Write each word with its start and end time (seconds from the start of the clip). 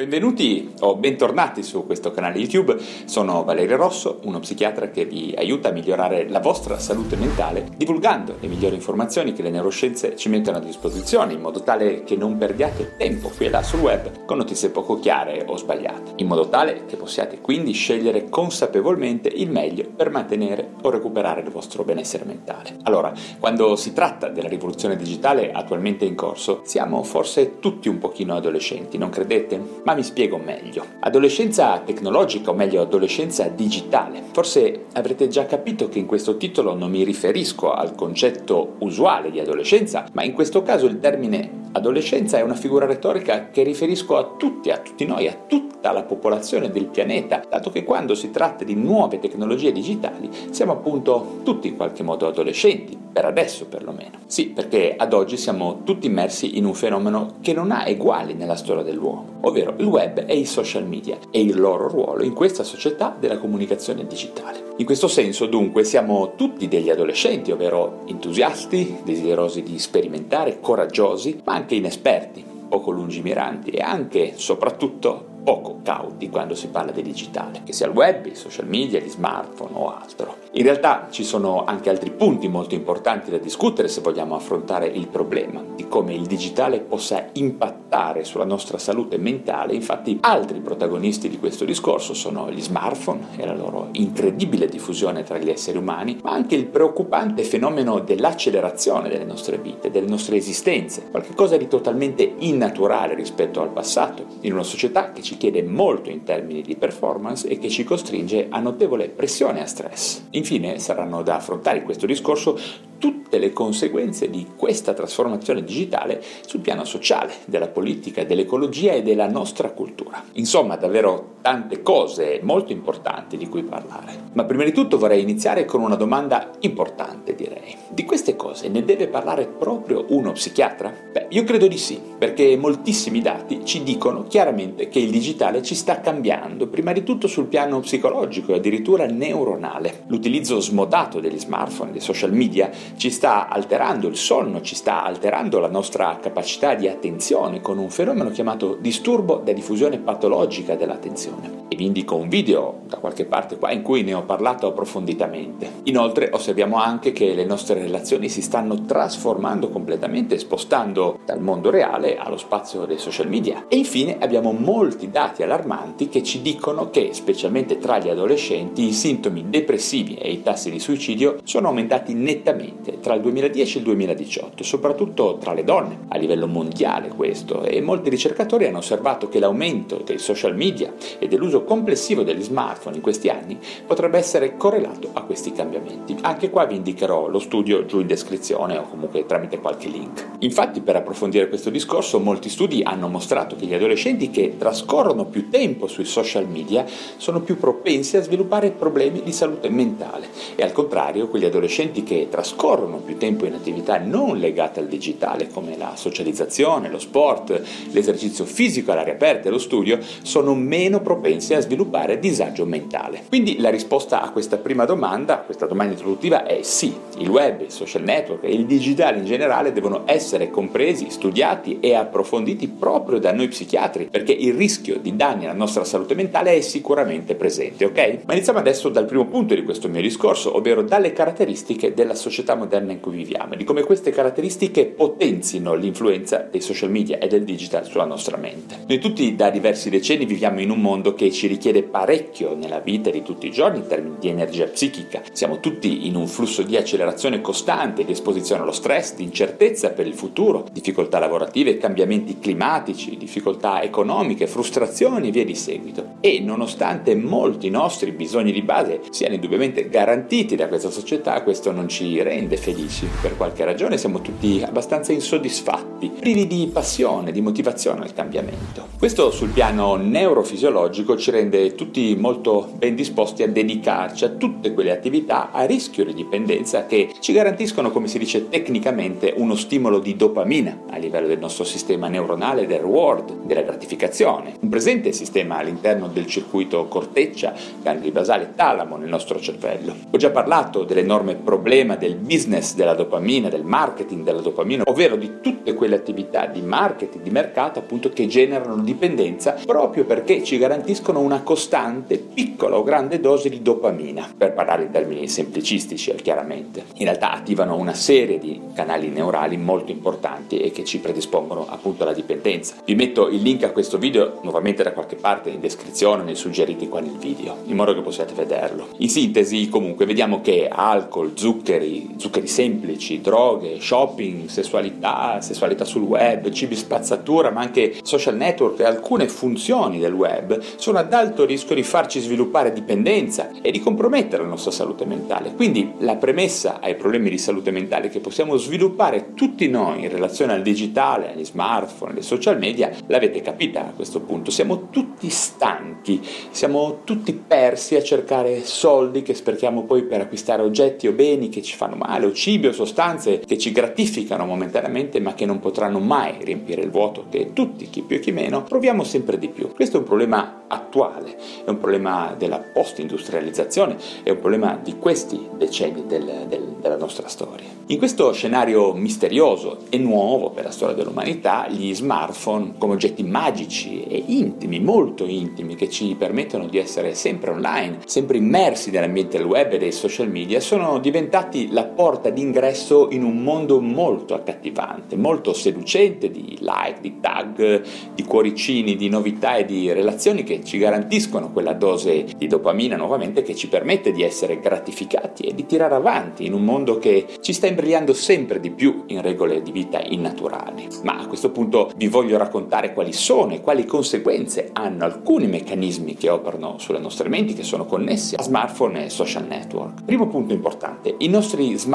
Benvenuti 0.00 0.72
o 0.80 0.96
bentornati 0.96 1.62
su 1.62 1.84
questo 1.84 2.10
canale 2.10 2.38
YouTube, 2.38 2.74
sono 3.04 3.44
Valerio 3.44 3.76
Rosso, 3.76 4.20
uno 4.22 4.38
psichiatra 4.38 4.88
che 4.88 5.04
vi 5.04 5.34
aiuta 5.36 5.68
a 5.68 5.72
migliorare 5.72 6.26
la 6.26 6.40
vostra 6.40 6.78
salute 6.78 7.16
mentale 7.16 7.66
divulgando 7.76 8.36
le 8.40 8.48
migliori 8.48 8.76
informazioni 8.76 9.34
che 9.34 9.42
le 9.42 9.50
neuroscienze 9.50 10.16
ci 10.16 10.30
mettono 10.30 10.56
a 10.56 10.60
disposizione 10.60 11.34
in 11.34 11.42
modo 11.42 11.62
tale 11.62 12.02
che 12.04 12.16
non 12.16 12.38
perdiate 12.38 12.96
tempo 12.96 13.28
qui 13.28 13.44
e 13.44 13.50
là 13.50 13.62
sul 13.62 13.80
web 13.80 14.24
con 14.24 14.38
notizie 14.38 14.70
poco 14.70 14.98
chiare 14.98 15.44
o 15.46 15.58
sbagliate, 15.58 16.12
in 16.16 16.28
modo 16.28 16.48
tale 16.48 16.86
che 16.86 16.96
possiate 16.96 17.42
quindi 17.42 17.72
scegliere 17.72 18.30
consapevolmente 18.30 19.28
il 19.28 19.50
meglio 19.50 19.86
per 19.94 20.08
mantenere 20.08 20.76
o 20.80 20.88
recuperare 20.88 21.42
il 21.42 21.50
vostro 21.50 21.84
benessere 21.84 22.24
mentale. 22.24 22.78
Allora, 22.84 23.12
quando 23.38 23.76
si 23.76 23.92
tratta 23.92 24.28
della 24.28 24.48
rivoluzione 24.48 24.96
digitale 24.96 25.52
attualmente 25.52 26.06
in 26.06 26.14
corso, 26.14 26.62
siamo 26.64 27.02
forse 27.02 27.58
tutti 27.58 27.90
un 27.90 27.98
pochino 27.98 28.34
adolescenti, 28.34 28.96
non 28.96 29.10
credete? 29.10 29.88
Ma 29.90 29.96
mi 29.96 30.04
spiego 30.04 30.36
meglio. 30.36 30.86
Adolescenza 31.00 31.80
tecnologica, 31.80 32.52
o 32.52 32.54
meglio 32.54 32.80
adolescenza 32.80 33.48
digitale. 33.48 34.22
Forse 34.30 34.84
avrete 34.92 35.26
già 35.26 35.46
capito 35.46 35.88
che 35.88 35.98
in 35.98 36.06
questo 36.06 36.36
titolo 36.36 36.76
non 36.76 36.92
mi 36.92 37.02
riferisco 37.02 37.72
al 37.72 37.96
concetto 37.96 38.76
usuale 38.78 39.32
di 39.32 39.40
adolescenza, 39.40 40.06
ma 40.12 40.22
in 40.22 40.32
questo 40.32 40.62
caso 40.62 40.86
il 40.86 41.00
termine 41.00 41.59
adolescenza 41.72 42.38
è 42.38 42.42
una 42.42 42.54
figura 42.54 42.86
retorica 42.86 43.50
che 43.50 43.62
riferisco 43.62 44.16
a 44.16 44.34
tutti, 44.36 44.70
a 44.70 44.78
tutti 44.78 45.04
noi, 45.04 45.28
a 45.28 45.36
tutta 45.46 45.92
la 45.92 46.02
popolazione 46.02 46.70
del 46.70 46.86
pianeta, 46.86 47.42
dato 47.48 47.70
che 47.70 47.84
quando 47.84 48.14
si 48.14 48.30
tratta 48.30 48.64
di 48.64 48.74
nuove 48.74 49.18
tecnologie 49.18 49.72
digitali 49.72 50.28
siamo 50.50 50.72
appunto 50.72 51.38
tutti 51.42 51.68
in 51.68 51.76
qualche 51.76 52.02
modo 52.02 52.26
adolescenti, 52.26 52.98
per 53.12 53.24
adesso 53.24 53.66
perlomeno. 53.66 54.18
Sì, 54.26 54.46
perché 54.48 54.94
ad 54.96 55.12
oggi 55.12 55.36
siamo 55.36 55.80
tutti 55.84 56.06
immersi 56.06 56.58
in 56.58 56.64
un 56.64 56.74
fenomeno 56.74 57.36
che 57.40 57.52
non 57.52 57.70
ha 57.70 57.86
eguali 57.86 58.34
nella 58.34 58.56
storia 58.56 58.82
dell'uomo, 58.82 59.38
ovvero 59.42 59.74
il 59.78 59.86
web 59.86 60.24
e 60.26 60.36
i 60.36 60.44
social 60.44 60.86
media 60.86 61.18
e 61.30 61.40
il 61.40 61.58
loro 61.58 61.88
ruolo 61.88 62.22
in 62.22 62.34
questa 62.34 62.62
società 62.62 63.16
della 63.18 63.38
comunicazione 63.38 64.06
digitale. 64.06 64.68
In 64.76 64.86
questo 64.86 65.08
senso, 65.08 65.46
dunque, 65.46 65.84
siamo 65.84 66.32
tutti 66.36 66.66
degli 66.66 66.88
adolescenti, 66.88 67.50
ovvero 67.50 68.00
entusiasti, 68.06 68.98
desiderosi 69.04 69.62
di 69.62 69.78
sperimentare, 69.78 70.58
coraggiosi, 70.60 71.40
ma 71.44 71.59
anche 71.60 71.74
inesperti, 71.74 72.44
poco 72.68 72.90
lungimiranti 72.90 73.70
e 73.70 73.82
anche, 73.82 74.32
soprattutto, 74.36 75.26
poco 75.42 75.80
cauti 75.82 76.28
quando 76.28 76.54
si 76.54 76.68
parla 76.68 76.92
di 76.92 77.02
digitale, 77.02 77.62
che 77.64 77.72
sia 77.72 77.86
il 77.86 77.92
web, 77.92 78.26
i 78.26 78.34
social 78.34 78.66
media, 78.66 79.00
gli 79.00 79.08
smartphone 79.08 79.72
o 79.74 79.94
altro. 79.94 80.36
In 80.52 80.62
realtà 80.62 81.08
ci 81.10 81.24
sono 81.24 81.64
anche 81.64 81.90
altri 81.90 82.10
punti 82.10 82.48
molto 82.48 82.74
importanti 82.74 83.30
da 83.30 83.38
discutere 83.38 83.88
se 83.88 84.00
vogliamo 84.00 84.34
affrontare 84.34 84.86
il 84.86 85.06
problema 85.06 85.62
di 85.74 85.86
come 85.86 86.12
il 86.12 86.26
digitale 86.26 86.80
possa 86.80 87.28
impattare 87.32 88.24
sulla 88.24 88.44
nostra 88.44 88.78
salute 88.78 89.16
mentale. 89.16 89.74
Infatti 89.74 90.18
altri 90.22 90.60
protagonisti 90.60 91.28
di 91.28 91.38
questo 91.38 91.64
discorso 91.64 92.14
sono 92.14 92.50
gli 92.50 92.60
smartphone 92.60 93.28
e 93.36 93.46
la 93.46 93.54
loro 93.54 93.88
incredibile 93.92 94.66
diffusione 94.66 95.22
tra 95.22 95.38
gli 95.38 95.50
esseri 95.50 95.78
umani, 95.78 96.18
ma 96.22 96.32
anche 96.32 96.54
il 96.54 96.66
preoccupante 96.66 97.44
fenomeno 97.44 98.00
dell'accelerazione 98.00 99.08
delle 99.08 99.24
nostre 99.24 99.58
vite, 99.58 99.90
delle 99.90 100.08
nostre 100.08 100.36
esistenze, 100.36 101.08
qualcosa 101.10 101.56
di 101.56 101.68
totalmente 101.68 102.34
innaturale 102.38 103.14
rispetto 103.14 103.62
al 103.62 103.70
passato, 103.70 104.24
in 104.40 104.52
una 104.52 104.62
società 104.62 105.12
che 105.12 105.22
ci 105.22 105.29
chiede 105.36 105.62
molto 105.62 106.10
in 106.10 106.24
termini 106.24 106.62
di 106.62 106.76
performance 106.76 107.48
e 107.48 107.58
che 107.58 107.68
ci 107.68 107.84
costringe 107.84 108.46
a 108.48 108.60
notevole 108.60 109.08
pressione 109.08 109.60
a 109.60 109.66
stress. 109.66 110.26
Infine 110.30 110.78
saranno 110.78 111.22
da 111.22 111.36
affrontare 111.36 111.78
in 111.78 111.84
questo 111.84 112.06
discorso 112.06 112.58
tutte 113.00 113.38
le 113.38 113.52
conseguenze 113.52 114.28
di 114.28 114.46
questa 114.54 114.92
trasformazione 114.92 115.64
digitale 115.64 116.22
sul 116.46 116.60
piano 116.60 116.84
sociale, 116.84 117.32
della 117.46 117.68
politica, 117.68 118.24
dell'ecologia 118.24 118.92
e 118.92 119.02
della 119.02 119.26
nostra 119.26 119.70
cultura. 119.70 120.22
Insomma, 120.34 120.76
davvero 120.76 121.38
tante 121.40 121.80
cose 121.82 122.40
molto 122.42 122.72
importanti 122.72 123.38
di 123.38 123.48
cui 123.48 123.62
parlare. 123.62 124.28
Ma 124.34 124.44
prima 124.44 124.64
di 124.64 124.72
tutto 124.72 124.98
vorrei 124.98 125.22
iniziare 125.22 125.64
con 125.64 125.80
una 125.80 125.94
domanda 125.94 126.50
importante, 126.60 127.34
direi. 127.34 127.74
Di 127.88 128.04
queste 128.04 128.36
cose 128.36 128.68
ne 128.68 128.84
deve 128.84 129.08
parlare 129.08 129.46
proprio 129.46 130.04
uno 130.10 130.32
psichiatra? 130.32 130.92
Beh, 131.12 131.26
io 131.30 131.44
credo 131.44 131.66
di 131.66 131.78
sì, 131.78 131.98
perché 132.18 132.56
moltissimi 132.56 133.22
dati 133.22 133.64
ci 133.64 133.82
dicono 133.82 134.24
chiaramente 134.24 134.88
che 134.88 134.98
il 134.98 135.10
digitale 135.10 135.62
ci 135.62 135.74
sta 135.74 136.00
cambiando, 136.00 136.66
prima 136.66 136.92
di 136.92 137.02
tutto 137.02 137.26
sul 137.26 137.46
piano 137.46 137.80
psicologico 137.80 138.52
e 138.52 138.56
addirittura 138.56 139.06
neuronale. 139.06 140.02
L'utilizzo 140.08 140.60
smodato 140.60 141.20
degli 141.20 141.38
smartphone, 141.38 141.92
dei 141.92 142.00
social 142.00 142.32
media, 142.32 142.70
ci 142.96 143.10
sta 143.10 143.48
alterando 143.48 144.08
il 144.08 144.16
sonno, 144.16 144.60
ci 144.60 144.74
sta 144.74 145.04
alterando 145.04 145.58
la 145.58 145.68
nostra 145.68 146.18
capacità 146.20 146.74
di 146.74 146.88
attenzione 146.88 147.60
con 147.60 147.78
un 147.78 147.90
fenomeno 147.90 148.30
chiamato 148.30 148.76
disturbo 148.78 149.36
da 149.36 149.52
diffusione 149.52 149.98
patologica 149.98 150.74
dell'attenzione. 150.74 151.58
E 151.68 151.76
vi 151.76 151.86
indico 151.86 152.16
un 152.16 152.28
video 152.28 152.80
da 152.86 152.96
qualche 152.96 153.24
parte 153.24 153.56
qua 153.56 153.70
in 153.70 153.82
cui 153.82 154.02
ne 154.02 154.14
ho 154.14 154.24
parlato 154.24 154.66
approfonditamente. 154.66 155.70
Inoltre 155.84 156.28
osserviamo 156.32 156.76
anche 156.76 157.12
che 157.12 157.32
le 157.32 157.44
nostre 157.44 157.80
relazioni 157.80 158.28
si 158.28 158.42
stanno 158.42 158.84
trasformando 158.84 159.68
completamente, 159.68 160.38
spostando 160.38 161.20
dal 161.24 161.40
mondo 161.40 161.70
reale 161.70 162.16
allo 162.16 162.36
spazio 162.36 162.86
dei 162.86 162.98
social 162.98 163.28
media. 163.28 163.66
E 163.68 163.76
infine 163.76 164.18
abbiamo 164.18 164.52
molti 164.52 165.10
dati 165.10 165.42
allarmanti 165.42 166.08
che 166.08 166.22
ci 166.22 166.42
dicono 166.42 166.90
che, 166.90 167.10
specialmente 167.12 167.78
tra 167.78 167.98
gli 167.98 168.08
adolescenti, 168.08 168.88
i 168.88 168.92
sintomi 168.92 169.48
depressivi 169.48 170.16
e 170.16 170.30
i 170.32 170.42
tassi 170.42 170.70
di 170.70 170.80
suicidio 170.80 171.38
sono 171.44 171.68
aumentati 171.68 172.14
nettamente 172.14 172.79
tra 173.00 173.14
il 173.14 173.20
2010 173.20 173.76
e 173.76 173.78
il 173.80 173.84
2018, 173.84 174.64
soprattutto 174.64 175.38
tra 175.38 175.52
le 175.52 175.64
donne, 175.64 176.00
a 176.08 176.16
livello 176.16 176.46
mondiale 176.46 177.08
questo, 177.08 177.62
e 177.62 177.80
molti 177.80 178.10
ricercatori 178.10 178.66
hanno 178.66 178.78
osservato 178.78 179.28
che 179.28 179.38
l'aumento 179.38 180.00
dei 180.04 180.18
social 180.18 180.56
media 180.56 180.92
e 181.18 181.28
dell'uso 181.28 181.64
complessivo 181.64 182.22
degli 182.22 182.42
smartphone 182.42 182.96
in 182.96 183.02
questi 183.02 183.28
anni 183.28 183.58
potrebbe 183.86 184.18
essere 184.18 184.56
correlato 184.56 185.10
a 185.12 185.22
questi 185.22 185.52
cambiamenti. 185.52 186.16
Anche 186.22 186.50
qua 186.50 186.64
vi 186.64 186.76
indicherò 186.76 187.28
lo 187.28 187.38
studio 187.38 187.84
giù 187.84 188.00
in 188.00 188.06
descrizione 188.06 188.78
o 188.78 188.88
comunque 188.88 189.26
tramite 189.26 189.58
qualche 189.58 189.88
link. 189.88 190.26
Infatti, 190.40 190.80
per 190.80 190.96
approfondire 190.96 191.48
questo 191.48 191.70
discorso, 191.70 192.18
molti 192.18 192.48
studi 192.48 192.82
hanno 192.82 193.08
mostrato 193.08 193.56
che 193.56 193.66
gli 193.66 193.74
adolescenti 193.74 194.30
che 194.30 194.56
trascorrono 194.56 195.26
più 195.26 195.50
tempo 195.50 195.86
sui 195.86 196.04
social 196.04 196.48
media 196.48 196.84
sono 197.16 197.40
più 197.40 197.58
propensi 197.58 198.16
a 198.16 198.22
sviluppare 198.22 198.70
problemi 198.70 199.22
di 199.22 199.32
salute 199.32 199.68
mentale 199.68 200.28
e 200.56 200.62
al 200.62 200.72
contrario, 200.72 201.28
quegli 201.28 201.44
adolescenti 201.44 202.02
che 202.02 202.28
trascorrono 202.30 202.69
più 203.10 203.16
tempo 203.16 203.46
in 203.46 203.54
attività 203.54 203.98
non 203.98 204.38
legate 204.38 204.78
al 204.78 204.86
digitale 204.86 205.48
come 205.48 205.76
la 205.76 205.94
socializzazione, 205.96 206.88
lo 206.88 207.00
sport, 207.00 207.60
l'esercizio 207.90 208.44
fisico 208.44 208.92
all'aria 208.92 209.14
aperta 209.14 209.48
e 209.48 209.50
lo 209.50 209.58
studio 209.58 209.98
sono 210.22 210.54
meno 210.54 211.00
propensi 211.00 211.52
a 211.54 211.60
sviluppare 211.60 212.20
disagio 212.20 212.64
mentale. 212.64 213.24
Quindi 213.28 213.58
la 213.58 213.70
risposta 213.70 214.22
a 214.22 214.30
questa 214.30 214.58
prima 214.58 214.84
domanda, 214.84 215.38
questa 215.38 215.66
domanda 215.66 215.94
introduttiva 215.94 216.44
è 216.46 216.60
sì, 216.62 216.94
il 217.18 217.28
web, 217.28 217.62
i 217.62 217.70
social 217.70 218.02
network 218.02 218.44
e 218.44 218.52
il 218.52 218.64
digitale 218.66 219.18
in 219.18 219.24
generale 219.24 219.72
devono 219.72 220.02
essere 220.04 220.48
compresi, 220.48 221.10
studiati 221.10 221.80
e 221.80 221.94
approfonditi 221.94 222.68
proprio 222.68 223.18
da 223.18 223.32
noi 223.32 223.48
psichiatri, 223.48 224.06
perché 224.08 224.32
il 224.32 224.54
rischio 224.54 224.98
di 225.00 225.16
danni 225.16 225.46
alla 225.46 225.54
nostra 225.54 225.82
salute 225.82 226.14
mentale 226.14 226.54
è 226.54 226.60
sicuramente 226.60 227.34
presente, 227.34 227.86
ok? 227.86 228.18
Ma 228.26 228.34
iniziamo 228.34 228.60
adesso 228.60 228.88
dal 228.88 229.06
primo 229.06 229.26
punto 229.26 229.56
di 229.56 229.64
questo 229.64 229.88
mio 229.88 230.00
discorso, 230.00 230.56
ovvero 230.56 230.82
dalle 230.82 231.12
caratteristiche 231.12 231.92
della 231.92 232.14
società 232.14 232.58
moderna 232.60 232.92
in 232.92 233.00
cui 233.00 233.16
viviamo 233.16 233.54
e 233.54 233.56
di 233.56 233.64
come 233.64 233.82
queste 233.82 234.10
caratteristiche 234.10 234.86
potenzino 234.86 235.74
l'influenza 235.74 236.46
dei 236.50 236.60
social 236.60 236.90
media 236.90 237.18
e 237.18 237.26
del 237.26 237.44
digital 237.44 237.86
sulla 237.86 238.04
nostra 238.04 238.36
mente. 238.36 238.76
Noi 238.86 238.98
tutti 238.98 239.34
da 239.34 239.50
diversi 239.50 239.90
decenni 239.90 240.26
viviamo 240.26 240.60
in 240.60 240.70
un 240.70 240.80
mondo 240.80 241.14
che 241.14 241.32
ci 241.32 241.46
richiede 241.46 241.82
parecchio 241.82 242.54
nella 242.54 242.80
vita 242.80 243.10
di 243.10 243.22
tutti 243.22 243.46
i 243.46 243.50
giorni 243.50 243.78
in 243.78 243.86
termini 243.86 244.16
di 244.20 244.28
energia 244.28 244.66
psichica. 244.66 245.22
Siamo 245.32 245.60
tutti 245.60 246.06
in 246.06 246.14
un 246.14 246.26
flusso 246.26 246.62
di 246.62 246.76
accelerazione 246.76 247.40
costante, 247.40 248.04
di 248.04 248.12
esposizione 248.12 248.62
allo 248.62 248.72
stress, 248.72 249.14
di 249.14 249.24
incertezza 249.24 249.90
per 249.90 250.06
il 250.06 250.14
futuro, 250.14 250.66
difficoltà 250.70 251.18
lavorative, 251.18 251.78
cambiamenti 251.78 252.38
climatici, 252.38 253.16
difficoltà 253.16 253.82
economiche, 253.82 254.46
frustrazioni 254.46 255.28
e 255.28 255.30
via 255.30 255.44
di 255.44 255.54
seguito. 255.54 256.16
E 256.20 256.40
nonostante 256.40 257.14
molti 257.14 257.70
nostri 257.70 258.12
bisogni 258.12 258.52
di 258.52 258.62
base 258.62 259.00
siano 259.10 259.34
indubbiamente 259.34 259.88
garantiti 259.88 260.56
da 260.56 260.68
questa 260.68 260.90
società, 260.90 261.42
questo 261.42 261.72
non 261.72 261.88
ci 261.88 262.20
rende 262.22 262.49
felici. 262.56 263.08
Per 263.20 263.36
qualche 263.36 263.64
ragione 263.64 263.98
siamo 263.98 264.20
tutti 264.20 264.62
abbastanza 264.64 265.12
insoddisfatti, 265.12 266.10
privi 266.18 266.46
di 266.46 266.70
passione, 266.72 267.32
di 267.32 267.40
motivazione 267.40 268.02
al 268.02 268.12
cambiamento. 268.12 268.86
Questo 268.98 269.30
sul 269.30 269.50
piano 269.50 269.96
neurofisiologico 269.96 271.16
ci 271.16 271.30
rende 271.30 271.74
tutti 271.74 272.16
molto 272.16 272.70
ben 272.76 272.94
disposti 272.94 273.42
a 273.42 273.48
dedicarci 273.48 274.24
a 274.24 274.28
tutte 274.28 274.72
quelle 274.72 274.90
attività 274.90 275.50
a 275.52 275.64
rischio 275.64 276.04
di 276.04 276.14
dipendenza 276.14 276.86
che 276.86 277.10
ci 277.20 277.32
garantiscono, 277.32 277.90
come 277.90 278.08
si 278.08 278.18
dice 278.18 278.48
tecnicamente, 278.48 279.32
uno 279.36 279.54
stimolo 279.54 279.98
di 279.98 280.16
dopamina 280.16 280.82
a 280.90 280.96
livello 280.96 281.26
del 281.26 281.38
nostro 281.38 281.64
sistema 281.64 282.08
neuronale, 282.08 282.66
del 282.66 282.80
reward, 282.80 283.44
della 283.44 283.62
gratificazione. 283.62 284.56
Un 284.60 284.68
presente 284.68 285.12
sistema 285.12 285.56
all'interno 285.56 286.08
del 286.08 286.26
circuito 286.26 286.86
corteccia, 286.86 287.54
gangli 287.82 288.10
basali 288.10 288.44
e 288.44 288.54
talamo 288.54 288.96
nel 288.96 289.08
nostro 289.08 289.40
cervello. 289.40 289.94
Ho 290.10 290.16
già 290.18 290.30
parlato 290.30 290.84
dell'enorme 290.84 291.36
problema 291.36 291.96
del 291.96 292.16
business 292.40 292.74
della 292.74 292.94
dopamina, 292.94 293.50
del 293.50 293.64
marketing 293.64 294.24
della 294.24 294.40
dopamina, 294.40 294.84
ovvero 294.86 295.16
di 295.16 295.40
tutte 295.42 295.74
quelle 295.74 295.96
attività 295.96 296.46
di 296.46 296.62
marketing, 296.62 297.22
di 297.22 297.30
mercato 297.30 297.78
appunto 297.78 298.08
che 298.08 298.26
generano 298.26 298.82
dipendenza 298.82 299.58
proprio 299.66 300.04
perché 300.04 300.42
ci 300.42 300.56
garantiscono 300.56 301.20
una 301.20 301.42
costante, 301.42 302.16
piccola 302.16 302.78
o 302.78 302.82
grande 302.82 303.20
dose 303.20 303.50
di 303.50 303.60
dopamina, 303.60 304.32
per 304.34 304.54
parlare 304.54 304.84
in 304.84 304.90
termini 304.90 305.28
semplicistici 305.28 306.14
chiaramente. 306.14 306.84
In 306.94 307.04
realtà 307.04 307.32
attivano 307.32 307.76
una 307.76 307.92
serie 307.92 308.38
di 308.38 308.58
canali 308.72 309.08
neurali 309.08 309.58
molto 309.58 309.92
importanti 309.92 310.58
e 310.60 310.70
che 310.70 310.84
ci 310.84 310.98
predispongono 310.98 311.66
appunto 311.68 312.04
alla 312.04 312.14
dipendenza. 312.14 312.76
Vi 312.84 312.94
metto 312.94 313.28
il 313.28 313.42
link 313.42 313.64
a 313.64 313.70
questo 313.70 313.98
video 313.98 314.38
nuovamente 314.42 314.82
da 314.82 314.92
qualche 314.92 315.16
parte 315.16 315.50
in 315.50 315.60
descrizione, 315.60 316.22
nei 316.22 316.36
suggeriti 316.36 316.88
qua 316.88 317.00
nel 317.00 317.18
video, 317.18 317.58
in 317.66 317.76
modo 317.76 317.92
che 317.92 318.00
possiate 318.00 318.32
vederlo. 318.32 318.88
In 318.98 319.10
sintesi, 319.10 319.68
comunque, 319.68 320.06
vediamo 320.06 320.40
che 320.40 320.68
alcol, 320.70 321.32
zuccheri, 321.34 322.14
zuccheri 322.20 322.46
semplici, 322.46 323.22
droghe, 323.22 323.80
shopping, 323.80 324.46
sessualità, 324.46 325.40
sessualità 325.40 325.84
sul 325.84 326.02
web, 326.02 326.50
cibi 326.50 326.76
spazzatura, 326.76 327.50
ma 327.50 327.62
anche 327.62 327.96
social 328.02 328.36
network 328.36 328.78
e 328.80 328.84
alcune 328.84 329.26
funzioni 329.26 329.98
del 329.98 330.12
web 330.12 330.60
sono 330.76 330.98
ad 330.98 331.12
alto 331.14 331.46
rischio 331.46 331.74
di 331.74 331.82
farci 331.82 332.20
sviluppare 332.20 332.72
dipendenza 332.72 333.50
e 333.62 333.70
di 333.70 333.80
compromettere 333.80 334.42
la 334.42 334.48
nostra 334.50 334.70
salute 334.70 335.06
mentale. 335.06 335.54
Quindi 335.54 335.94
la 336.00 336.16
premessa 336.16 336.80
ai 336.80 336.94
problemi 336.94 337.30
di 337.30 337.38
salute 337.38 337.70
mentale 337.70 338.10
che 338.10 338.20
possiamo 338.20 338.56
sviluppare 338.56 339.32
tutti 339.34 339.68
noi 339.68 340.02
in 340.02 340.10
relazione 340.10 340.52
al 340.52 340.62
digitale, 340.62 341.32
agli 341.32 341.44
smartphone, 341.44 342.16
ai 342.16 342.22
social 342.22 342.58
media, 342.58 342.90
l'avete 343.06 343.40
capita 343.40 343.88
a 343.88 343.92
questo 343.96 344.20
punto. 344.20 344.50
Siamo 344.50 344.90
tutti 344.90 345.30
stanchi, 345.30 346.20
siamo 346.50 347.00
tutti 347.04 347.32
persi 347.32 347.96
a 347.96 348.02
cercare 348.02 348.62
soldi 348.64 349.22
che 349.22 349.32
sperchiamo 349.32 349.84
poi 349.84 350.02
per 350.02 350.20
acquistare 350.20 350.62
oggetti 350.62 351.06
o 351.06 351.12
beni 351.12 351.48
che 351.48 351.62
ci 351.62 351.76
fanno 351.76 351.96
male, 352.10 352.26
o 352.26 352.32
cibi 352.32 352.66
o 352.66 352.72
sostanze 352.72 353.38
che 353.38 353.56
ci 353.56 353.70
gratificano 353.70 354.44
momentaneamente 354.44 355.20
ma 355.20 355.34
che 355.34 355.46
non 355.46 355.60
potranno 355.60 356.00
mai 356.00 356.34
riempire 356.40 356.82
il 356.82 356.90
vuoto 356.90 357.26
che 357.30 357.52
tutti, 357.52 357.88
chi 357.88 358.02
più 358.02 358.16
e 358.16 358.20
chi 358.20 358.32
meno, 358.32 358.64
proviamo 358.64 359.04
sempre 359.04 359.38
di 359.38 359.48
più. 359.48 359.72
Questo 359.72 359.96
è 359.96 360.00
un 360.00 360.06
problema 360.06 360.64
attuale, 360.66 361.36
è 361.64 361.70
un 361.70 361.78
problema 361.78 362.34
della 362.36 362.58
post-industrializzazione, 362.58 363.96
è 364.22 364.30
un 364.30 364.38
problema 364.40 364.78
di 364.82 364.96
questi 364.98 365.40
decenni 365.56 366.06
del, 366.06 366.46
del, 366.48 366.76
della 366.80 366.96
nostra 366.96 367.28
storia. 367.28 367.66
In 367.86 367.98
questo 367.98 368.32
scenario 368.32 368.92
misterioso 368.92 369.78
e 369.88 369.98
nuovo 369.98 370.50
per 370.50 370.64
la 370.64 370.70
storia 370.70 370.94
dell'umanità, 370.94 371.66
gli 371.68 371.92
smartphone 371.92 372.74
come 372.78 372.94
oggetti 372.94 373.24
magici 373.24 374.04
e 374.04 374.22
intimi, 374.26 374.78
molto 374.78 375.26
intimi, 375.26 375.74
che 375.74 375.88
ci 375.88 376.14
permettono 376.16 376.66
di 376.66 376.78
essere 376.78 377.14
sempre 377.14 377.50
online, 377.50 377.98
sempre 378.06 378.36
immersi 378.36 378.90
nell'ambiente 378.90 379.38
del 379.38 379.46
web 379.46 379.72
e 379.72 379.78
dei 379.78 379.92
social 379.92 380.30
media, 380.30 380.60
sono 380.60 380.98
diventati 380.98 381.70
la 381.72 381.84
porta 382.00 382.30
d'ingresso 382.30 383.08
in 383.10 383.22
un 383.22 383.42
mondo 383.42 383.78
molto 383.78 384.32
accattivante, 384.32 385.18
molto 385.18 385.52
seducente 385.52 386.30
di 386.30 386.56
like, 386.58 387.00
di 387.02 387.20
tag, 387.20 387.82
di 388.14 388.24
cuoricini, 388.24 388.96
di 388.96 389.10
novità 389.10 389.56
e 389.56 389.66
di 389.66 389.92
relazioni 389.92 390.42
che 390.42 390.64
ci 390.64 390.78
garantiscono 390.78 391.52
quella 391.52 391.74
dose 391.74 392.24
di 392.38 392.46
dopamina 392.46 392.96
nuovamente 392.96 393.42
che 393.42 393.54
ci 393.54 393.68
permette 393.68 394.12
di 394.12 394.22
essere 394.22 394.60
gratificati 394.60 395.42
e 395.42 395.54
di 395.54 395.66
tirare 395.66 395.94
avanti 395.94 396.46
in 396.46 396.54
un 396.54 396.64
mondo 396.64 396.96
che 396.98 397.26
ci 397.42 397.52
sta 397.52 397.66
imbrigliando 397.66 398.14
sempre 398.14 398.60
di 398.60 398.70
più 398.70 399.04
in 399.08 399.20
regole 399.20 399.60
di 399.60 399.70
vita 399.70 400.00
innaturali. 400.02 400.88
Ma 401.02 401.18
a 401.18 401.26
questo 401.26 401.50
punto 401.50 401.90
vi 401.96 402.08
voglio 402.08 402.38
raccontare 402.38 402.94
quali 402.94 403.12
sono 403.12 403.52
e 403.52 403.60
quali 403.60 403.84
conseguenze 403.84 404.70
hanno 404.72 405.04
alcuni 405.04 405.48
meccanismi 405.48 406.14
che 406.14 406.30
operano 406.30 406.78
sulle 406.78 406.98
nostre 406.98 407.28
menti 407.28 407.52
che 407.52 407.62
sono 407.62 407.84
connessi 407.84 408.36
a 408.36 408.42
smartphone 408.42 409.04
e 409.04 409.10
social 409.10 409.46
network. 409.46 410.04
Primo 410.04 410.28
punto 410.28 410.54
importante, 410.54 411.14
i 411.18 411.28
nostri 411.28 411.76
smartphone 411.76 411.88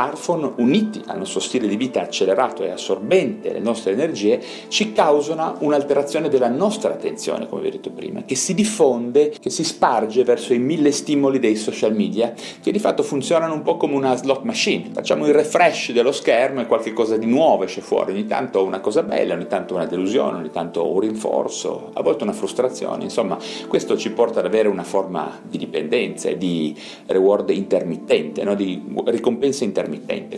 uniti 0.57 1.01
al 1.06 1.18
nostro 1.18 1.39
stile 1.39 1.68
di 1.68 1.77
vita 1.77 2.01
accelerato 2.01 2.63
e 2.63 2.69
assorbente 2.69 3.53
le 3.53 3.59
nostre 3.59 3.94
energie 3.94 4.42
ci 4.68 4.92
causano 4.92 5.56
un'alterazione 5.59 6.27
della 6.27 6.50
nostra 6.50 6.92
attenzione, 6.92 7.47
come 7.47 7.62
vi 7.62 7.68
ho 7.68 7.71
detto 7.71 7.92
prima, 7.92 8.24
che 8.24 8.36
si 8.36 8.53
diffonde, 8.53 9.33
che 9.39 9.50
si 9.50 9.63
sparge 9.63 10.24
verso 10.24 10.53
i 10.53 10.59
mille 10.59 10.92
stimoli 10.92 11.39
dei 11.39 11.56
social 11.56 11.95
media, 11.95 12.33
che 12.62 12.71
di 12.71 12.80
fatto 12.80 13.03
funzionano 13.03 13.53
un 13.53 13.62
po' 13.62 13.77
come 13.77 13.95
una 13.95 14.15
slot 14.18 14.44
machine. 14.44 14.89
Facciamo 14.94 15.25
il 15.27 15.33
refresh 15.33 15.92
dello 15.94 16.12
schermo 16.12 16.62
e 16.62 16.65
qualche 16.65 16.91
cosa 16.91 17.15
di 17.15 17.25
nuovo 17.25 17.63
esce 17.63 17.81
fuori, 17.81 18.12
ogni 18.12 18.25
tanto 18.25 18.63
una 18.63 18.81
cosa 18.81 19.01
bella, 19.03 19.33
ogni 19.33 19.48
tanto 19.48 19.75
una 19.75 19.86
delusione, 19.86 20.38
ogni 20.38 20.51
tanto 20.51 20.91
un 20.91 21.00
rinforzo, 21.00 21.91
a 21.94 22.01
volte 22.01 22.24
una 22.24 22.33
frustrazione, 22.33 23.03
insomma 23.03 23.38
questo 23.68 23.98
ci 23.98 24.12
porta 24.12 24.39
ad 24.39 24.45
avere 24.45 24.68
una 24.68 24.83
forma 24.83 25.39
di 25.41 25.57
dipendenza 25.57 26.27
e 26.30 26.38
di 26.38 26.77
reward 27.06 27.50
intermittente, 27.50 28.44
no? 28.44 28.56
di 28.56 28.83
ricompensa 29.06 29.63
intermittente 29.63 29.83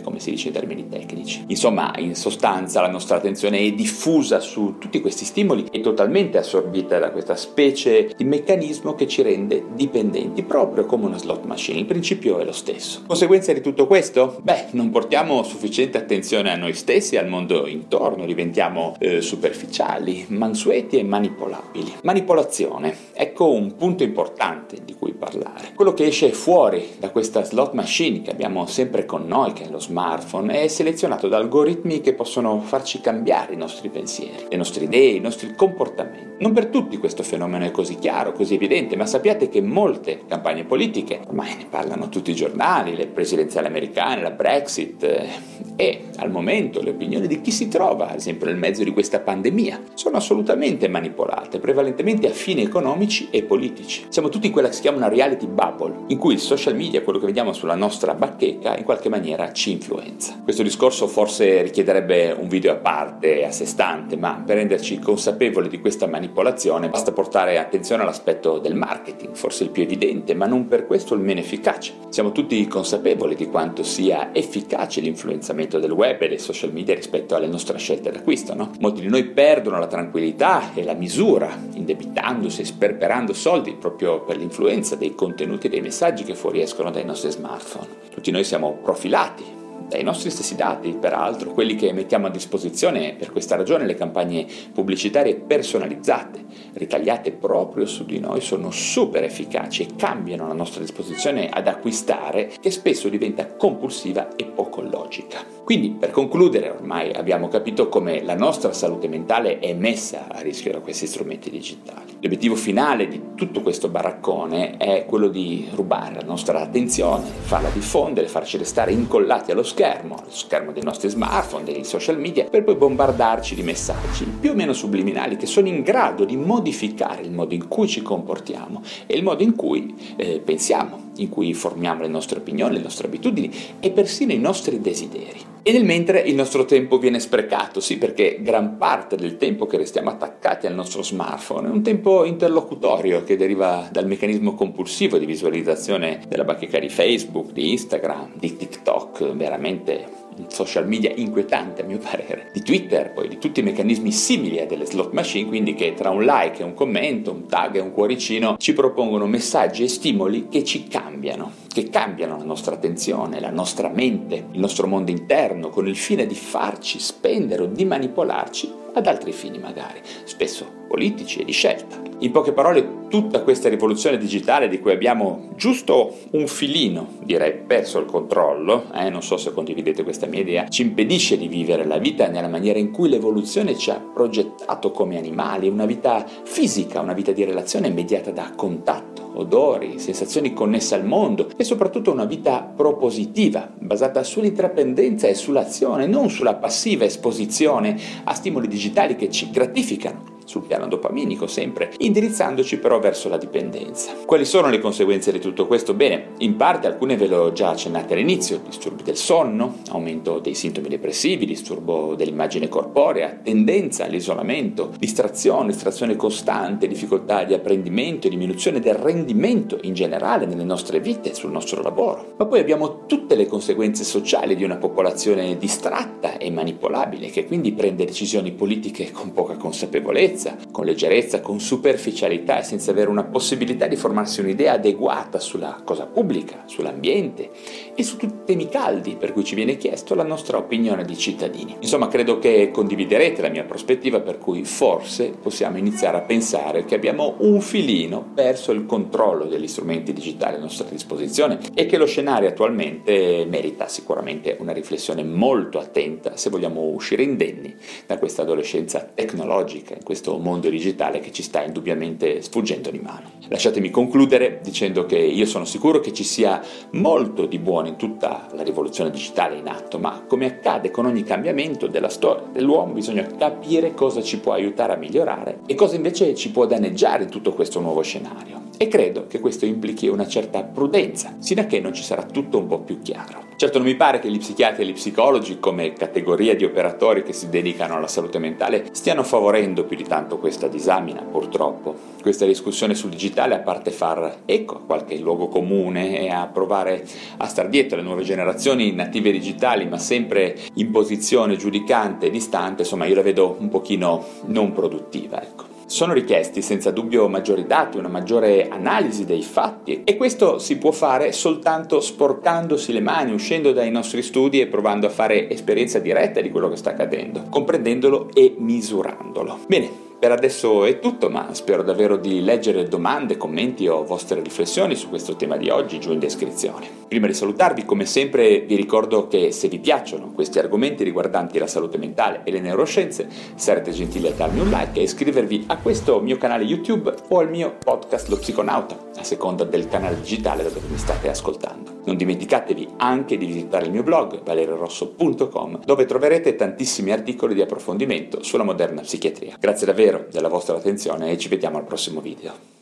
come 0.02 0.20
si 0.20 0.30
dice 0.30 0.48
in 0.48 0.54
termini 0.54 0.88
tecnici. 0.88 1.44
Insomma 1.48 1.92
in 1.98 2.14
sostanza 2.14 2.80
la 2.80 2.90
nostra 2.90 3.16
attenzione 3.16 3.58
è 3.58 3.72
diffusa 3.72 4.40
su 4.40 4.76
tutti 4.78 5.00
questi 5.00 5.24
stimoli 5.24 5.66
e 5.70 5.80
totalmente 5.80 6.38
assorbita 6.38 6.98
da 6.98 7.10
questa 7.10 7.36
specie 7.36 8.10
di 8.16 8.24
meccanismo 8.24 8.94
che 8.94 9.06
ci 9.06 9.22
rende 9.22 9.64
dipendenti, 9.74 10.42
proprio 10.42 10.86
come 10.86 11.06
una 11.06 11.18
slot 11.18 11.44
machine. 11.44 11.78
Il 11.78 11.86
principio 11.86 12.38
è 12.38 12.44
lo 12.44 12.52
stesso. 12.52 13.02
Conseguenza 13.06 13.52
di 13.52 13.60
tutto 13.60 13.86
questo? 13.86 14.38
Beh, 14.42 14.66
non 14.72 14.90
portiamo 14.90 15.42
sufficiente 15.42 15.98
attenzione 15.98 16.52
a 16.52 16.56
noi 16.56 16.74
stessi 16.74 17.14
e 17.14 17.18
al 17.18 17.28
mondo 17.28 17.66
intorno, 17.66 18.26
diventiamo 18.26 18.94
eh, 18.98 19.20
superficiali, 19.20 20.26
mansueti 20.28 20.98
e 20.98 21.02
manipolabili. 21.02 21.94
Manipolazione, 22.02 22.94
ecco 23.12 23.50
un 23.50 23.76
punto 23.76 24.02
importante 24.02 24.78
di 24.84 24.94
cui 24.94 25.12
parlare. 25.12 25.72
Quello 25.74 25.94
che 25.94 26.06
esce 26.06 26.32
fuori 26.32 26.96
da 26.98 27.10
questa 27.10 27.44
slot 27.44 27.72
machine 27.72 28.22
che 28.22 28.30
abbiamo 28.30 28.66
sempre 28.66 29.06
con 29.06 29.26
noi, 29.26 29.37
che 29.46 29.64
è 29.64 29.68
lo 29.70 29.78
smartphone, 29.78 30.62
è 30.62 30.68
selezionato 30.68 31.28
da 31.28 31.36
algoritmi 31.36 32.00
che 32.00 32.12
possono 32.12 32.60
farci 32.60 33.00
cambiare 33.00 33.54
i 33.54 33.56
nostri 33.56 33.88
pensieri, 33.88 34.46
le 34.48 34.56
nostre 34.56 34.84
idee, 34.84 35.12
i 35.12 35.20
nostri 35.20 35.54
comportamenti. 35.54 36.26
Non 36.40 36.52
per 36.52 36.66
tutti 36.66 36.98
questo 36.98 37.22
fenomeno 37.22 37.64
è 37.64 37.70
così 37.70 37.96
chiaro, 37.96 38.32
così 38.32 38.54
evidente, 38.54 38.96
ma 38.96 39.06
sappiate 39.06 39.48
che 39.48 39.60
molte 39.60 40.22
campagne 40.26 40.64
politiche, 40.64 41.20
ormai 41.26 41.56
ne 41.56 41.66
parlano 41.68 42.08
tutti 42.08 42.30
i 42.30 42.34
giornali, 42.34 42.94
le 42.94 43.06
presidenziali 43.06 43.66
americane, 43.66 44.22
la 44.22 44.30
Brexit 44.30 45.02
eh, 45.02 45.28
e 45.74 46.04
al 46.16 46.30
momento 46.30 46.80
le 46.80 46.90
opinioni 46.90 47.26
di 47.26 47.40
chi 47.40 47.50
si 47.50 47.68
trova, 47.68 48.10
ad 48.10 48.16
esempio, 48.16 48.46
nel 48.46 48.56
mezzo 48.56 48.84
di 48.84 48.92
questa 48.92 49.20
pandemia, 49.20 49.82
sono 49.94 50.16
assolutamente 50.16 50.88
manipolate, 50.88 51.58
prevalentemente 51.58 52.28
a 52.28 52.32
fini 52.32 52.62
economici 52.62 53.28
e 53.30 53.42
politici. 53.42 54.06
Siamo 54.08 54.28
tutti 54.28 54.46
in 54.46 54.52
quella 54.52 54.68
che 54.68 54.74
si 54.74 54.80
chiama 54.80 54.98
una 54.98 55.08
reality 55.08 55.46
bubble, 55.46 56.04
in 56.08 56.18
cui 56.18 56.34
il 56.34 56.40
social 56.40 56.76
media, 56.76 57.02
quello 57.02 57.18
che 57.18 57.26
vediamo 57.26 57.52
sulla 57.52 57.74
nostra 57.74 58.14
bacheca, 58.14 58.76
in 58.76 58.84
qualche 58.84 59.08
maniera 59.08 59.26
ci 59.52 59.72
influenza. 59.72 60.40
Questo 60.42 60.62
discorso 60.62 61.06
forse 61.06 61.62
richiederebbe 61.62 62.34
un 62.38 62.48
video 62.48 62.72
a 62.72 62.76
parte, 62.76 63.44
a 63.44 63.50
sé 63.50 63.66
stante, 63.66 64.16
ma 64.16 64.42
per 64.44 64.56
renderci 64.56 64.98
consapevoli 64.98 65.68
di 65.68 65.80
questa 65.80 66.06
manipolazione 66.06 66.88
basta 66.88 67.12
portare 67.12 67.58
attenzione 67.58 68.02
all'aspetto 68.02 68.58
del 68.58 68.74
marketing, 68.74 69.34
forse 69.34 69.64
il 69.64 69.70
più 69.70 69.82
evidente, 69.82 70.34
ma 70.34 70.46
non 70.46 70.66
per 70.66 70.86
questo 70.86 71.14
il 71.14 71.20
meno 71.20 71.40
efficace. 71.40 71.92
Siamo 72.08 72.32
tutti 72.32 72.66
consapevoli 72.66 73.34
di 73.34 73.46
quanto 73.46 73.82
sia 73.82 74.34
efficace 74.34 75.00
l'influenzamento 75.00 75.78
del 75.78 75.92
web 75.92 76.22
e 76.22 76.28
dei 76.28 76.38
social 76.38 76.72
media 76.72 76.94
rispetto 76.94 77.34
alle 77.34 77.46
nostre 77.46 77.78
scelte 77.78 78.10
d'acquisto, 78.10 78.54
no? 78.54 78.70
Molti 78.80 79.00
di 79.00 79.08
noi 79.08 79.24
perdono 79.24 79.78
la 79.78 79.86
tranquillità 79.86 80.74
e 80.74 80.84
la 80.84 80.94
misura, 80.94 81.50
indebitandosi 81.74 82.62
e 82.62 82.64
sperperando 82.64 83.32
soldi 83.32 83.74
proprio 83.74 84.22
per 84.22 84.36
l'influenza 84.36 84.96
dei 84.96 85.14
contenuti 85.14 85.66
e 85.66 85.70
dei 85.70 85.80
messaggi 85.80 86.24
che 86.24 86.34
fuoriescono 86.34 86.90
dai 86.90 87.04
nostri 87.04 87.30
smartphone. 87.30 88.06
Tutti 88.10 88.30
noi 88.30 88.42
siamo 88.44 88.78
profilati 88.82 89.16
dati 89.18 89.57
dai 89.88 90.02
nostri 90.02 90.30
stessi 90.30 90.54
dati, 90.54 90.92
peraltro, 90.92 91.52
quelli 91.52 91.74
che 91.74 91.92
mettiamo 91.92 92.26
a 92.26 92.30
disposizione 92.30 93.14
per 93.18 93.32
questa 93.32 93.56
ragione 93.56 93.86
le 93.86 93.94
campagne 93.94 94.46
pubblicitarie 94.72 95.34
personalizzate, 95.34 96.44
ritagliate 96.74 97.32
proprio 97.32 97.86
su 97.86 98.04
di 98.04 98.20
noi, 98.20 98.40
sono 98.40 98.70
super 98.70 99.24
efficaci 99.24 99.82
e 99.82 99.96
cambiano 99.96 100.46
la 100.46 100.54
nostra 100.54 100.80
disposizione 100.80 101.48
ad 101.48 101.66
acquistare 101.66 102.52
che 102.60 102.70
spesso 102.70 103.08
diventa 103.08 103.46
compulsiva 103.48 104.36
e 104.36 104.44
poco 104.44 104.82
logica. 104.82 105.56
Quindi, 105.64 105.90
per 105.90 106.10
concludere, 106.10 106.70
ormai 106.70 107.12
abbiamo 107.12 107.48
capito 107.48 107.88
come 107.88 108.22
la 108.22 108.34
nostra 108.34 108.72
salute 108.72 109.08
mentale 109.08 109.58
è 109.58 109.72
messa 109.74 110.26
a 110.28 110.40
rischio 110.40 110.72
da 110.72 110.80
questi 110.80 111.06
strumenti 111.06 111.50
digitali. 111.50 112.16
L'obiettivo 112.20 112.56
finale 112.56 113.06
di 113.06 113.20
tutto 113.34 113.60
questo 113.60 113.88
baraccone 113.88 114.76
è 114.76 115.04
quello 115.06 115.28
di 115.28 115.68
rubare 115.72 116.14
la 116.14 116.26
nostra 116.26 116.60
attenzione, 116.60 117.24
farla 117.24 117.68
diffondere, 117.68 118.28
farci 118.28 118.56
restare 118.56 118.92
incollati 118.92 119.50
allo 119.50 119.62
schermo, 119.62 119.76
allo 119.84 120.30
schermo 120.30 120.72
dei 120.72 120.82
nostri 120.82 121.08
smartphone, 121.08 121.64
dei 121.64 121.84
social 121.84 122.18
media, 122.18 122.44
per 122.44 122.64
poi 122.64 122.74
bombardarci 122.74 123.54
di 123.54 123.62
messaggi 123.62 124.24
più 124.24 124.50
o 124.50 124.54
meno 124.54 124.72
subliminali 124.72 125.36
che 125.36 125.46
sono 125.46 125.68
in 125.68 125.82
grado 125.82 126.24
di 126.24 126.36
modificare 126.36 127.22
il 127.22 127.30
modo 127.30 127.54
in 127.54 127.68
cui 127.68 127.88
ci 127.88 128.02
comportiamo 128.02 128.82
e 129.06 129.16
il 129.16 129.22
modo 129.22 129.42
in 129.42 129.54
cui 129.54 129.94
eh, 130.16 130.40
pensiamo, 130.40 131.07
in 131.18 131.28
cui 131.28 131.54
formiamo 131.54 132.02
le 132.02 132.08
nostre 132.08 132.38
opinioni, 132.38 132.76
le 132.76 132.82
nostre 132.82 133.06
abitudini 133.06 133.50
e 133.80 133.90
persino 133.90 134.32
i 134.32 134.38
nostri 134.38 134.80
desideri. 134.80 135.56
E 135.62 135.72
nel 135.72 135.84
mentre 135.84 136.20
il 136.20 136.34
nostro 136.34 136.64
tempo 136.64 136.98
viene 136.98 137.20
sprecato, 137.20 137.80
sì, 137.80 137.98
perché 137.98 138.38
gran 138.40 138.78
parte 138.78 139.16
del 139.16 139.36
tempo 139.36 139.66
che 139.66 139.76
restiamo 139.76 140.08
attaccati 140.08 140.66
al 140.66 140.74
nostro 140.74 141.02
smartphone 141.02 141.68
è 141.68 141.70
un 141.70 141.82
tempo 141.82 142.24
interlocutorio 142.24 143.22
che 143.22 143.36
deriva 143.36 143.88
dal 143.92 144.06
meccanismo 144.06 144.54
compulsivo 144.54 145.18
di 145.18 145.26
visualizzazione 145.26 146.20
della 146.26 146.44
bacheca 146.44 146.78
di 146.78 146.88
Facebook, 146.88 147.52
di 147.52 147.72
Instagram, 147.72 148.32
di 148.38 148.56
TikTok, 148.56 149.32
veramente 149.34 150.26
social 150.48 150.86
media 150.86 151.12
inquietante 151.14 151.82
a 151.82 151.84
mio 151.84 151.98
parere, 151.98 152.50
di 152.52 152.62
Twitter, 152.62 153.12
poi 153.12 153.28
di 153.28 153.38
tutti 153.38 153.60
i 153.60 153.62
meccanismi 153.62 154.12
simili 154.12 154.60
a 154.60 154.66
delle 154.66 154.86
slot 154.86 155.12
machine, 155.12 155.48
quindi 155.48 155.74
che 155.74 155.94
tra 155.94 156.10
un 156.10 156.24
like 156.24 156.62
e 156.62 156.64
un 156.64 156.74
commento, 156.74 157.32
un 157.32 157.46
tag 157.46 157.76
e 157.76 157.80
un 157.80 157.92
cuoricino 157.92 158.56
ci 158.58 158.72
propongono 158.72 159.26
messaggi 159.26 159.84
e 159.84 159.88
stimoli 159.88 160.48
che 160.48 160.64
ci 160.64 160.88
cambiano, 160.88 161.52
che 161.68 161.90
cambiano 161.90 162.36
la 162.36 162.44
nostra 162.44 162.74
attenzione, 162.74 163.40
la 163.40 163.50
nostra 163.50 163.88
mente, 163.88 164.46
il 164.52 164.58
nostro 164.58 164.86
mondo 164.86 165.10
interno, 165.10 165.70
con 165.70 165.86
il 165.86 165.96
fine 165.96 166.26
di 166.26 166.34
farci 166.34 166.98
spendere 166.98 167.62
o 167.62 167.66
di 167.66 167.84
manipolarci 167.84 168.72
ad 168.94 169.06
altri 169.06 169.32
fini 169.32 169.58
magari, 169.58 170.00
spesso 170.24 170.66
politici 170.88 171.40
e 171.40 171.44
di 171.44 171.52
scelta. 171.52 172.07
In 172.20 172.32
poche 172.32 172.52
parole, 172.52 173.06
tutta 173.08 173.42
questa 173.42 173.68
rivoluzione 173.68 174.18
digitale 174.18 174.66
di 174.66 174.80
cui 174.80 174.90
abbiamo 174.90 175.50
giusto 175.54 176.16
un 176.32 176.48
filino, 176.48 177.10
direi, 177.22 177.52
perso 177.52 178.00
il 178.00 178.06
controllo, 178.06 178.86
eh, 178.92 179.08
non 179.08 179.22
so 179.22 179.36
se 179.36 179.52
condividete 179.52 180.02
questa 180.02 180.26
mia 180.26 180.40
idea, 180.40 180.66
ci 180.68 180.82
impedisce 180.82 181.38
di 181.38 181.46
vivere 181.46 181.84
la 181.84 181.98
vita 181.98 182.26
nella 182.26 182.48
maniera 182.48 182.80
in 182.80 182.90
cui 182.90 183.08
l'evoluzione 183.08 183.78
ci 183.78 183.90
ha 183.90 184.00
progettato 184.00 184.90
come 184.90 185.16
animali, 185.16 185.68
una 185.68 185.86
vita 185.86 186.26
fisica, 186.42 187.00
una 187.00 187.12
vita 187.12 187.30
di 187.30 187.44
relazione 187.44 187.88
mediata 187.88 188.32
da 188.32 188.50
contatto, 188.56 189.30
odori, 189.34 190.00
sensazioni 190.00 190.52
connesse 190.52 190.96
al 190.96 191.06
mondo 191.06 191.48
e 191.56 191.62
soprattutto 191.62 192.10
una 192.10 192.24
vita 192.24 192.62
propositiva, 192.62 193.70
basata 193.78 194.24
sull'intraprendenza 194.24 195.28
e 195.28 195.34
sull'azione, 195.34 196.08
non 196.08 196.30
sulla 196.30 196.56
passiva 196.56 197.04
esposizione 197.04 197.96
a 198.24 198.34
stimoli 198.34 198.66
digitali 198.66 199.14
che 199.14 199.30
ci 199.30 199.50
gratificano 199.50 200.37
sul 200.48 200.62
piano 200.62 200.88
dopaminico 200.88 201.46
sempre, 201.46 201.92
indirizzandoci 201.98 202.78
però 202.78 202.98
verso 202.98 203.28
la 203.28 203.36
dipendenza. 203.36 204.12
Quali 204.24 204.46
sono 204.46 204.70
le 204.70 204.80
conseguenze 204.80 205.30
di 205.30 205.40
tutto 205.40 205.66
questo? 205.66 205.92
Bene, 205.92 206.30
in 206.38 206.56
parte 206.56 206.86
alcune 206.86 207.16
ve 207.16 207.26
le 207.26 207.34
ho 207.34 207.52
già 207.52 207.68
accennate 207.68 208.14
all'inizio, 208.14 208.60
disturbi 208.64 209.02
del 209.02 209.16
sonno, 209.16 209.76
aumento 209.90 210.38
dei 210.38 210.54
sintomi 210.54 210.88
depressivi, 210.88 211.44
disturbo 211.44 212.14
dell'immagine 212.14 212.68
corporea, 212.68 213.38
tendenza 213.42 214.04
all'isolamento, 214.04 214.92
distrazione, 214.98 215.68
distrazione 215.68 216.16
costante, 216.16 216.88
difficoltà 216.88 217.44
di 217.44 217.52
apprendimento 217.52 218.26
diminuzione 218.28 218.80
del 218.80 218.94
rendimento 218.94 219.78
in 219.82 219.92
generale 219.92 220.46
nelle 220.46 220.64
nostre 220.64 221.00
vite, 221.00 221.34
sul 221.34 221.50
nostro 221.50 221.82
lavoro. 221.82 222.34
Ma 222.38 222.46
poi 222.46 222.60
abbiamo 222.60 223.04
tutte 223.04 223.34
le 223.34 223.46
conseguenze 223.46 224.04
sociali 224.04 224.56
di 224.56 224.64
una 224.64 224.76
popolazione 224.76 225.58
distratta 225.58 226.38
e 226.38 226.50
manipolabile 226.50 227.28
che 227.28 227.44
quindi 227.44 227.72
prende 227.72 228.06
decisioni 228.06 228.52
politiche 228.52 229.10
con 229.10 229.32
poca 229.32 229.56
consapevolezza 229.56 230.37
leggerezza, 230.38 230.56
con 230.70 230.84
leggerezza, 230.84 231.40
con 231.40 231.60
superficialità 231.60 232.60
e 232.60 232.62
senza 232.62 232.92
avere 232.92 233.10
una 233.10 233.24
possibilità 233.24 233.86
di 233.86 233.96
formarsi 233.96 234.40
un'idea 234.40 234.74
adeguata 234.74 235.40
sulla 235.40 235.80
cosa 235.84 236.06
pubblica, 236.06 236.62
sull'ambiente 236.66 237.50
e 237.94 238.02
su 238.04 238.16
tutti 238.16 238.34
i 238.34 238.44
temi 238.44 238.68
caldi 238.68 239.16
per 239.16 239.32
cui 239.32 239.44
ci 239.44 239.56
viene 239.56 239.76
chiesto 239.76 240.14
la 240.14 240.22
nostra 240.22 240.56
opinione 240.56 241.04
di 241.04 241.16
cittadini. 241.16 241.76
Insomma, 241.80 242.08
credo 242.08 242.38
che 242.38 242.70
condividerete 242.70 243.42
la 243.42 243.48
mia 243.48 243.64
prospettiva 243.64 244.20
per 244.20 244.38
cui 244.38 244.64
forse 244.64 245.30
possiamo 245.30 245.76
iniziare 245.76 246.18
a 246.18 246.22
pensare 246.22 246.84
che 246.84 246.94
abbiamo 246.94 247.34
un 247.38 247.60
filino 247.60 248.30
perso 248.34 248.70
il 248.72 248.86
controllo 248.86 249.46
degli 249.46 249.66
strumenti 249.66 250.12
digitali 250.12 250.56
a 250.56 250.60
nostra 250.60 250.86
disposizione 250.88 251.58
e 251.74 251.86
che 251.86 251.96
lo 251.98 252.06
scenario 252.06 252.48
attualmente 252.48 253.44
merita 253.48 253.88
sicuramente 253.88 254.56
una 254.60 254.72
riflessione 254.72 255.24
molto 255.24 255.78
attenta 255.78 256.36
se 256.36 256.50
vogliamo 256.50 256.82
uscire 256.82 257.22
indenni 257.22 257.74
da 258.06 258.18
questa 258.18 258.42
adolescenza 258.42 259.08
tecnologica, 259.12 259.94
in 259.94 260.04
questo 260.04 260.27
questo 260.28 260.36
mondo 260.38 260.68
digitale 260.68 261.20
che 261.20 261.32
ci 261.32 261.42
sta 261.42 261.62
indubbiamente 261.62 262.42
sfuggendo 262.42 262.90
di 262.90 262.98
mano. 262.98 263.30
Lasciatemi 263.48 263.90
concludere 263.90 264.60
dicendo 264.62 265.06
che 265.06 265.16
io 265.16 265.46
sono 265.46 265.64
sicuro 265.64 266.00
che 266.00 266.12
ci 266.12 266.24
sia 266.24 266.60
molto 266.92 267.46
di 267.46 267.58
buono 267.58 267.88
in 267.88 267.96
tutta 267.96 268.48
la 268.52 268.62
rivoluzione 268.62 269.10
digitale 269.10 269.56
in 269.56 269.68
atto, 269.68 269.98
ma 269.98 270.24
come 270.28 270.46
accade 270.46 270.90
con 270.90 271.06
ogni 271.06 271.22
cambiamento 271.22 271.86
della 271.86 272.10
storia 272.10 272.44
dell'uomo 272.52 272.92
bisogna 272.92 273.26
capire 273.26 273.94
cosa 273.94 274.22
ci 274.22 274.38
può 274.38 274.52
aiutare 274.52 274.92
a 274.92 274.96
migliorare 274.96 275.60
e 275.66 275.74
cosa 275.74 275.96
invece 275.96 276.34
ci 276.34 276.50
può 276.50 276.66
danneggiare 276.66 277.22
in 277.22 277.30
tutto 277.30 277.54
questo 277.54 277.80
nuovo 277.80 278.02
scenario. 278.02 278.57
E 278.80 278.86
credo 278.86 279.26
che 279.26 279.40
questo 279.40 279.66
implichi 279.66 280.06
una 280.06 280.28
certa 280.28 280.62
prudenza, 280.62 281.34
sino 281.40 281.62
a 281.62 281.64
che 281.64 281.80
non 281.80 281.92
ci 281.92 282.04
sarà 282.04 282.22
tutto 282.22 282.58
un 282.58 282.68
po' 282.68 282.78
più 282.78 283.02
chiaro. 283.02 283.46
Certo 283.56 283.78
non 283.78 283.88
mi 283.88 283.96
pare 283.96 284.20
che 284.20 284.30
gli 284.30 284.38
psichiatri 284.38 284.84
e 284.84 284.86
gli 284.86 284.92
psicologi, 284.92 285.58
come 285.58 285.94
categoria 285.94 286.54
di 286.54 286.64
operatori 286.64 287.24
che 287.24 287.32
si 287.32 287.48
dedicano 287.48 287.96
alla 287.96 288.06
salute 288.06 288.38
mentale, 288.38 288.90
stiano 288.92 289.24
favorendo 289.24 289.82
più 289.82 289.96
di 289.96 290.04
tanto 290.04 290.38
questa 290.38 290.68
disamina, 290.68 291.22
purtroppo. 291.22 291.92
Questa 292.22 292.46
discussione 292.46 292.94
sul 292.94 293.10
digitale, 293.10 293.56
a 293.56 293.58
parte 293.58 293.90
far 293.90 294.42
eco 294.44 294.76
a 294.76 294.80
qualche 294.86 295.18
luogo 295.18 295.48
comune 295.48 296.20
e 296.20 296.28
a 296.28 296.46
provare 296.46 297.04
a 297.38 297.48
star 297.48 297.68
dietro 297.68 297.96
alle 297.98 298.06
nuove 298.06 298.22
generazioni 298.22 298.92
native 298.92 299.32
digitali, 299.32 299.88
ma 299.88 299.98
sempre 299.98 300.56
in 300.74 300.92
posizione 300.92 301.56
giudicante 301.56 302.26
e 302.26 302.30
distante, 302.30 302.82
insomma 302.82 303.06
io 303.06 303.16
la 303.16 303.22
vedo 303.22 303.56
un 303.58 303.70
pochino 303.70 304.24
non 304.44 304.70
produttiva, 304.70 305.42
ecco. 305.42 305.77
Sono 305.88 306.12
richiesti 306.12 306.60
senza 306.60 306.90
dubbio 306.90 307.28
maggiori 307.28 307.66
dati, 307.66 307.96
una 307.96 308.08
maggiore 308.08 308.68
analisi 308.68 309.24
dei 309.24 309.40
fatti 309.40 310.04
e 310.04 310.18
questo 310.18 310.58
si 310.58 310.76
può 310.76 310.90
fare 310.90 311.32
soltanto 311.32 312.00
sporcandosi 312.00 312.92
le 312.92 313.00
mani, 313.00 313.32
uscendo 313.32 313.72
dai 313.72 313.90
nostri 313.90 314.20
studi 314.20 314.60
e 314.60 314.66
provando 314.66 315.06
a 315.06 315.10
fare 315.10 315.48
esperienza 315.48 315.98
diretta 315.98 316.42
di 316.42 316.50
quello 316.50 316.68
che 316.68 316.76
sta 316.76 316.90
accadendo, 316.90 317.44
comprendendolo 317.48 318.28
e 318.34 318.54
misurandolo. 318.58 319.60
Bene, 319.66 320.07
per 320.18 320.32
adesso 320.32 320.84
è 320.84 320.98
tutto, 320.98 321.30
ma 321.30 321.54
spero 321.54 321.84
davvero 321.84 322.16
di 322.16 322.42
leggere 322.42 322.88
domande, 322.88 323.36
commenti 323.36 323.86
o 323.86 324.04
vostre 324.04 324.42
riflessioni 324.42 324.96
su 324.96 325.08
questo 325.08 325.36
tema 325.36 325.56
di 325.56 325.70
oggi 325.70 326.00
giù 326.00 326.12
in 326.12 326.18
descrizione. 326.18 326.88
Prima 327.06 327.28
di 327.28 327.34
salutarvi, 327.34 327.84
come 327.84 328.04
sempre, 328.04 328.60
vi 328.60 328.74
ricordo 328.74 329.28
che 329.28 329.52
se 329.52 329.68
vi 329.68 329.78
piacciono 329.78 330.32
questi 330.32 330.58
argomenti 330.58 331.04
riguardanti 331.04 331.58
la 331.58 331.68
salute 331.68 331.98
mentale 331.98 332.40
e 332.42 332.50
le 332.50 332.60
neuroscienze, 332.60 333.28
sarete 333.54 333.92
gentili 333.92 334.26
a 334.26 334.32
darmi 334.32 334.58
un 334.58 334.70
like 334.70 334.98
e 334.98 335.04
iscrivervi 335.04 335.64
a 335.68 335.76
questo 335.78 336.20
mio 336.20 336.36
canale 336.36 336.64
YouTube 336.64 337.14
o 337.28 337.38
al 337.38 337.48
mio 337.48 337.76
podcast 337.82 338.28
Lo 338.28 338.38
Psiconauta, 338.38 339.10
a 339.16 339.22
seconda 339.22 339.62
del 339.62 339.86
canale 339.86 340.16
digitale 340.16 340.64
da 340.64 340.68
dove 340.68 340.88
mi 340.88 340.98
state 340.98 341.28
ascoltando. 341.28 341.97
Non 342.08 342.16
dimenticatevi 342.16 342.94
anche 342.96 343.36
di 343.36 343.44
visitare 343.44 343.84
il 343.84 343.90
mio 343.90 344.02
blog 344.02 344.42
valeriorosso.com 344.42 345.84
dove 345.84 346.06
troverete 346.06 346.54
tantissimi 346.54 347.12
articoli 347.12 347.52
di 347.52 347.60
approfondimento 347.60 348.42
sulla 348.42 348.62
moderna 348.62 349.02
psichiatria. 349.02 349.56
Grazie 349.60 349.84
davvero 349.84 350.26
della 350.32 350.48
vostra 350.48 350.76
attenzione 350.76 351.30
e 351.30 351.36
ci 351.36 351.48
vediamo 351.48 351.76
al 351.76 351.84
prossimo 351.84 352.22
video. 352.22 352.76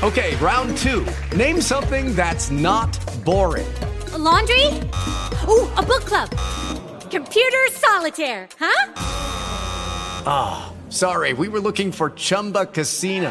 Ok, 0.00 0.38
round 0.40 0.72
2. 0.80 1.04
Name 1.36 1.60
something 1.60 2.14
that's 2.14 2.48
not 2.48 2.88
boring. 3.22 3.68
A 4.14 4.16
laundry? 4.16 4.68
Ooh, 5.46 5.68
a 5.74 5.82
book 5.82 6.04
club. 6.04 6.30
Computer 7.10 7.68
solitaire, 7.70 8.48
huh? 8.58 8.92
Ah, 10.24 10.70
oh, 10.70 10.74
sorry, 10.88 11.34
we 11.34 11.48
were 11.48 11.60
looking 11.60 11.92
for 11.92 12.10
Chumba 12.16 12.64
Casino. 12.64 13.30